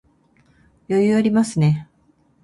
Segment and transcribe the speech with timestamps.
[0.89, 1.87] 余裕ありますね